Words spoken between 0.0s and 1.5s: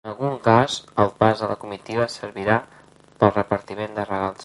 En algun cas el pas